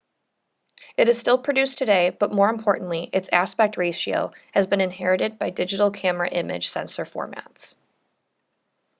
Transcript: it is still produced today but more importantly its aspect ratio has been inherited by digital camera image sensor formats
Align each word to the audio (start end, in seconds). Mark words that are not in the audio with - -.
it 0.97 1.07
is 1.09 1.19
still 1.19 1.37
produced 1.37 1.77
today 1.77 2.09
but 2.09 2.31
more 2.33 2.49
importantly 2.49 3.07
its 3.13 3.29
aspect 3.31 3.77
ratio 3.77 4.31
has 4.51 4.65
been 4.65 4.81
inherited 4.81 5.37
by 5.37 5.51
digital 5.51 5.91
camera 5.91 6.27
image 6.27 6.69
sensor 6.69 7.03
formats 7.03 7.75